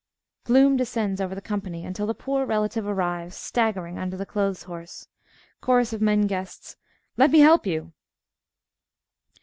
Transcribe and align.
(Gloom 0.45 0.77
descends 0.77 1.21
over 1.21 1.35
the 1.35 1.41
company, 1.43 1.85
until 1.85 2.07
the 2.07 2.15
Poor 2.15 2.43
Relative 2.43 2.87
arrives, 2.87 3.35
staggering 3.35 3.99
under 3.99 4.17
the 4.17 4.25
clothes 4.25 4.63
horse.) 4.63 5.07
CHORUS 5.61 5.93
OF 5.93 6.01
MEN 6.01 6.25
GUESTS 6.25 6.75
Let 7.17 7.29
me 7.29 7.41
help 7.41 7.67
you! 7.67 7.93